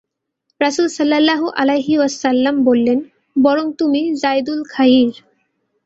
রাসূল 0.61 0.87
সাল্লাল্লাহু 0.89 1.47
আলাইহি 1.55 1.93
ওয়াসাল্লাম 1.97 2.55
বললেন, 2.63 2.99
বরং 3.35 3.65
তুমি 3.79 4.01
যাইদুল 4.21 4.61
খাইর। 4.69 5.11